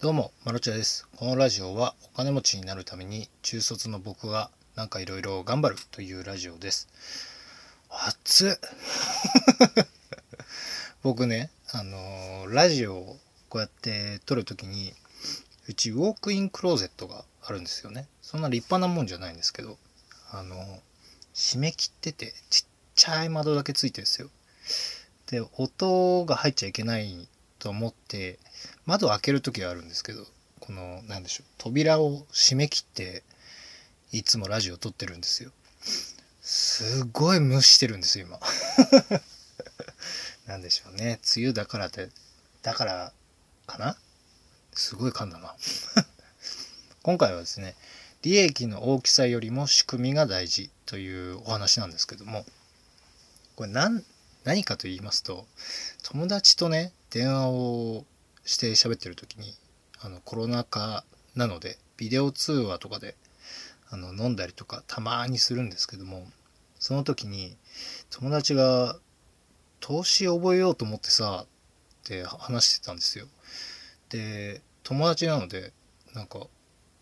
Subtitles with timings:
[0.00, 1.06] どうも、まろちゃです。
[1.16, 6.88] このラジオはお金持ちになるために中卒の僕がなんかいろいろ頑張るというラジオです。
[7.90, 9.84] 熱っ
[11.04, 13.18] 僕ね、あのーラジオを
[13.50, 14.94] こうやって撮るときに、
[15.68, 18.08] うちウォークインクローゼットがあるんですよね。
[18.22, 19.76] そんな立派なもんじゃないんですけど、
[20.30, 20.80] あのー
[21.34, 22.64] 締め切っててちっ
[22.94, 24.30] ちゃい窓だけついてるんですよ。
[25.26, 27.28] で、音が入っちゃいけない
[27.60, 28.40] と思って、
[28.86, 30.24] 窓を開ける時はあるんですけど
[30.58, 33.22] このなんでしょう扉を閉め切って
[34.12, 35.50] いつもラジオ撮ってるんですよ。
[36.42, 38.40] すごい蒸してるんですよ今。
[40.46, 41.20] なんでしょうね。
[41.36, 42.08] 梅雨だからって
[42.62, 43.12] だから
[43.66, 43.96] かな？
[44.72, 45.54] すごい噛んだな。
[47.02, 47.76] 今回はですね
[48.22, 52.44] 利益の大きさよりも仕組みが大事というお話なんですけども
[53.56, 54.04] これ何
[54.44, 55.46] 何かと言いますと
[56.02, 58.04] 友達とね電話を
[58.44, 59.54] して喋ってる時に
[60.00, 61.04] あのコロナ禍
[61.36, 63.14] なのでビデオ通話とかで
[63.90, 66.26] あの飲んだりとかたまにするんですけども
[66.78, 67.56] その時に
[68.08, 68.96] 友達が
[69.80, 73.26] 「投資覚えようと思ってさ」って話してたんですよ。
[74.08, 75.72] で友達なので
[76.14, 76.46] なんか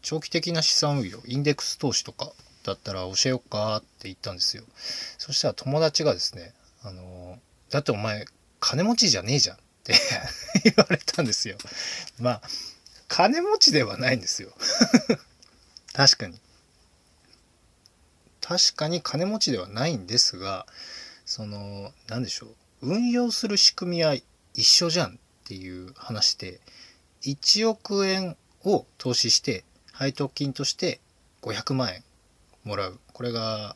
[0.00, 2.32] 長期的な資産運用インデックス投資とか
[2.64, 4.64] だったら教えよっかって言ったんですよ。
[5.18, 6.54] そしたら友達がですね
[6.86, 7.38] 「あの
[7.70, 8.26] だってお前
[8.60, 9.94] 金持ちじゃねえじゃん」って
[10.62, 11.58] 言われたんですよ。
[12.20, 12.42] まあ
[13.08, 14.56] 金持ちではないんですよ。
[15.92, 16.40] 確かに。
[18.40, 20.66] 確かに金持ちではないんですが
[21.24, 24.14] その何でしょう運用する仕組みは
[24.54, 26.60] 一緒じゃんっていう話で
[27.22, 31.00] 1億円を投資して配当金として
[31.42, 32.04] 500万円
[32.62, 33.74] もらうこれが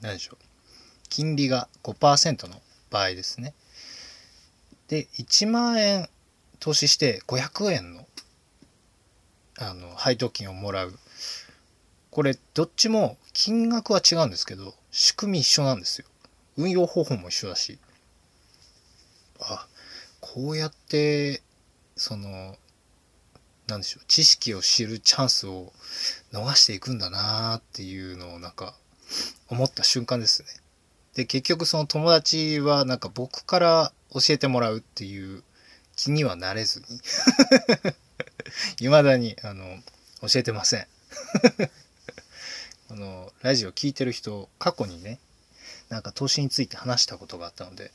[0.00, 0.51] 何でしょう
[1.12, 2.56] 金利が5%の
[2.90, 3.52] 場合ですね。
[4.88, 6.08] で1万円
[6.58, 8.06] 投資して500円の
[9.58, 10.98] あの配当金をもらう。
[12.10, 16.06] これどっちも金額は違うんですけど仕組み一緒なんですよ。
[16.56, 17.78] 運用方法も一緒だし。
[19.38, 19.66] あ
[20.20, 21.42] こうやって
[21.94, 22.56] その
[23.66, 25.74] なんでしょう知識を知るチャンスを
[26.32, 28.74] 逃していくんだなっていうのをなんか
[29.48, 30.61] 思った瞬間ですね。
[31.14, 35.42] で結局その友達はなんか僕から教えてもらうっていう
[35.96, 36.86] 気にはなれずに。
[38.78, 39.64] 未だにあの
[40.20, 40.86] 教えてません。
[42.88, 45.18] このラジオ聞いてる人過去にね
[45.88, 47.90] なんか投資について話したことがあったので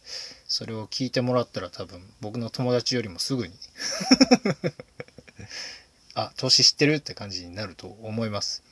[0.47, 3.53] それを聞いてもらったら多分僕の友達よりもすぐに。
[6.13, 8.63] あ投資知ってるって感じになると思います。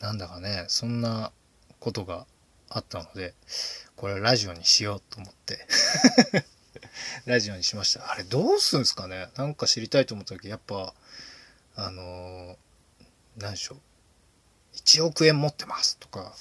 [0.00, 1.32] なんだかねそんな
[1.80, 2.26] ことが
[2.70, 3.34] あったので
[3.96, 5.66] これラジオにしようと思って。
[7.26, 8.12] ラジオにしました。
[8.12, 9.28] あれどうすんすかね。
[9.36, 10.94] なんか知りたいと思った時やっぱ
[11.76, 12.56] あのー
[13.36, 13.78] 何でしょう。
[14.76, 16.34] 1億円持ってますとか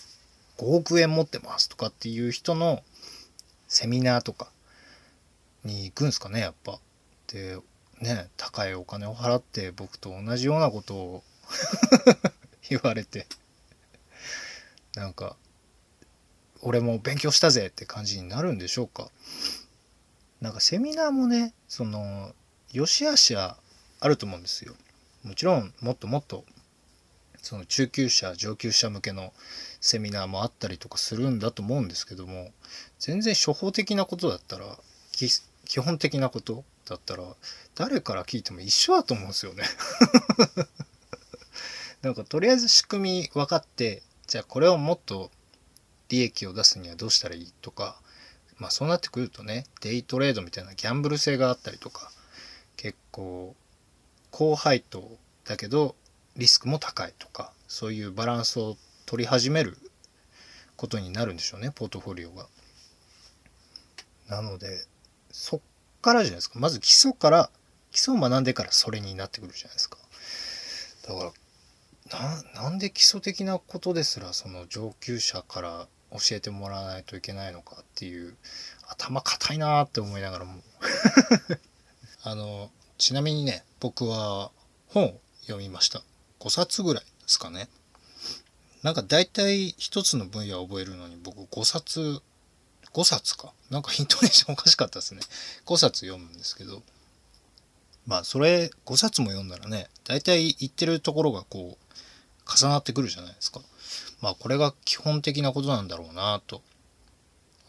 [0.57, 2.83] 5億円持ってますとかっていう人の
[3.67, 4.51] セミナーとか
[5.63, 6.79] に行くんすかねやっぱ。
[7.27, 7.57] で
[8.01, 11.23] ね高いお金を払って僕と同じようなことを
[12.69, 13.27] 言われて。
[14.95, 15.35] なんか
[16.65, 19.09] 俺も勉強したぜって感じになるんでしょうか。
[20.41, 22.31] なんかセミナーもねその
[22.71, 23.57] 良し悪しは
[23.99, 24.73] あると思うんですよ。
[25.23, 26.45] もちろんもっともっと
[27.41, 29.33] その中級者上級者向けの
[29.81, 32.51] セミナーもあったりとかするんだと思うんですけども
[32.99, 34.65] 全然処方的なことだったら
[35.11, 37.23] 基本的なことだったら
[37.75, 39.63] 誰から聞いても一緒だと思うんですよね。
[42.01, 45.31] なんかとりあえず仕組み分かってじゃあこれをもっと
[46.13, 47.95] 利益を出すにはどうしたらいいとか
[48.59, 52.11] まあそうなってくるとねデイトレードみたいなギャンブル性があったりとか
[52.77, 53.55] 結構
[54.29, 55.03] 高配当
[55.43, 55.95] だけど
[56.37, 59.75] リスクも高いとかそういうバランスを取り始める
[60.75, 62.45] ことになるんでしょうねポートフォリオが。
[64.29, 64.85] なので
[65.31, 65.59] そっ
[66.03, 67.49] からじゃないですかまず基礎から
[67.91, 69.97] 基礎を学んでからそれになってくるじゃないですか。
[71.07, 71.31] だか
[72.11, 78.35] らななんで基礎的なことですらその上級者から教えてもらわないといけないのかっていう
[78.87, 80.61] 頭固いなーって思いながらも。
[82.23, 84.51] あのちなみにね僕は
[84.87, 86.03] 本を読みました。
[86.39, 87.67] 5冊ぐらいですかね。
[88.83, 92.21] なんか大体一つの分野を覚えるのに僕5冊
[92.93, 93.53] 5冊か。
[93.71, 95.21] なんかイントネーションおかしかったですね。
[95.65, 96.83] 5冊読むんですけど。
[98.05, 103.61] まあそれ5冊も読んだらね大体言ってるところがこう重なってくるじゃないですか。
[104.21, 106.61] まあこれが基本的なことなんだろうなと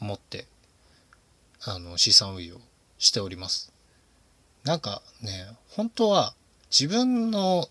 [0.00, 0.46] 思って
[1.64, 2.56] あの資産運用
[2.98, 3.72] しております。
[4.64, 6.34] なんかね本当は
[6.70, 7.68] 自分の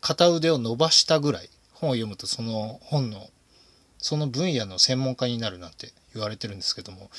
[0.00, 3.28] 片腕を伸ばしたぐらい本を読むとその本の
[3.98, 7.10] その分野の専門家になるなんて言われてるんですけども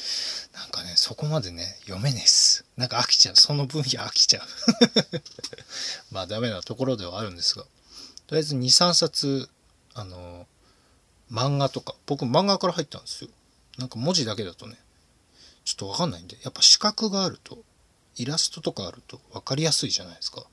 [0.54, 2.66] なんかねそこまでね読めねえっす。
[2.78, 3.36] なんか飽きちゃう。
[3.36, 4.44] その分野飽きちゃう。
[6.12, 7.64] まあダメなところではあるんですが
[8.28, 9.50] とりあえず23冊
[9.94, 10.48] あの
[11.32, 13.30] 漫画とか僕漫画から入ったんですよ。
[13.78, 14.76] なんか文字だけだとね
[15.66, 17.60] ちょっとわかんないんでやっぱ視覚があると
[18.16, 20.46] イラストとかあると分かりやすいじゃないですか。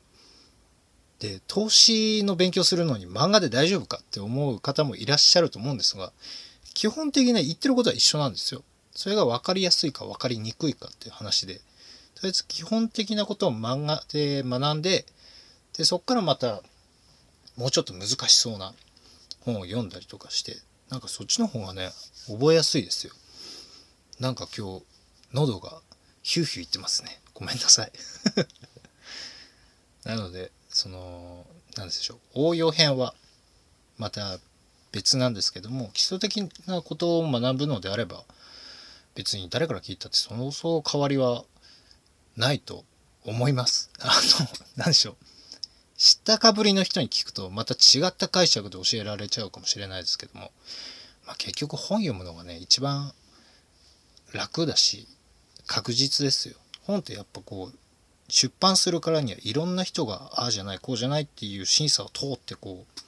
[1.20, 6.12] で投資の勉強するのに漫画で大丈夫かって思う方もいらっしゃると思うんですが
[6.74, 8.62] 基本的に言ってることは一緒なんですよ。
[8.96, 11.60] それが分かりやすいか分かりにくいかっていう話で。
[12.14, 15.04] とりあえず基本的なことを漫画で学んで
[15.76, 16.62] でそっからまた
[17.56, 18.72] もうちょっと難しそうな
[19.44, 20.56] 本を読んだりとかして
[20.90, 21.90] なんかそっちの方がね
[22.26, 23.12] 覚えやすいですよ。
[24.20, 24.84] なんか今日
[25.32, 25.80] 喉が
[26.22, 27.20] ヒューヒューいってますね。
[27.34, 27.92] ごめんなさい。
[30.04, 31.46] なのでその
[31.76, 32.18] 何でしょう。
[32.34, 33.14] 応用編は
[33.96, 34.38] また
[34.92, 38.24] 別なんですけども基礎的なことを学ぶのであれば
[39.14, 41.44] 別に誰から聞いたってそのそう変わりは
[42.36, 42.84] ないと
[43.24, 43.90] 思います。
[44.00, 44.06] あ
[44.40, 45.16] の何でしょう。
[45.96, 50.50] 知ったかぶりの人に聞くとまた違った解釈で教えられちゃうかもしれないですけども、
[51.26, 53.12] まあ、結局本読むのがね一番
[54.32, 55.06] 楽だし
[55.66, 57.78] 確実ですよ本ってやっぱこう
[58.28, 63.00] 出版するからにはいろんな人がああじゃないこうじゃないっていう審査を通ってこう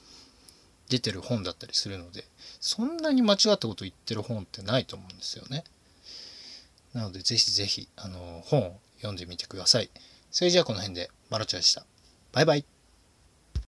[0.89, 2.23] 出てる本だったりするので
[2.59, 5.63] そんなに間違ったこと言ってる本ってないと思うんですよね。
[6.93, 9.89] なのでぜひぜひあの本を読んでみてください。
[10.31, 11.85] それじゃあこの辺でマロチャでした。
[12.31, 12.76] バイバイ。